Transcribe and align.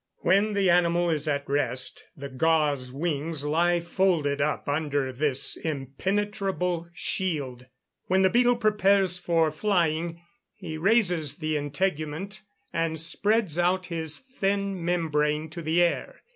When 0.21 0.53
the 0.53 0.67
animal 0.67 1.11
is 1.11 1.27
at 1.27 1.47
rest, 1.47 2.05
the 2.17 2.27
gauze 2.27 2.91
wings 2.91 3.43
lie 3.45 3.79
folded 3.81 4.41
up 4.41 4.67
under 4.67 5.13
this 5.13 5.55
impenetrable 5.55 6.89
shield. 6.91 7.67
When 8.07 8.23
the 8.23 8.31
beetle 8.31 8.55
prepares 8.55 9.19
for 9.19 9.51
flying, 9.51 10.19
he 10.55 10.75
raises 10.75 11.35
the 11.37 11.55
integument, 11.55 12.41
and 12.73 12.99
spreads 12.99 13.59
out 13.59 13.85
his 13.93 14.17
thin 14.17 14.83
membrane 14.83 15.51
to 15.51 15.61
the 15.61 15.83
air. 15.83 16.21